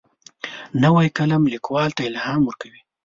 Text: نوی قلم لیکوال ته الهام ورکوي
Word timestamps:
نوی 0.83 1.07
قلم 1.17 1.43
لیکوال 1.53 1.89
ته 1.97 2.01
الهام 2.09 2.41
ورکوي 2.45 2.81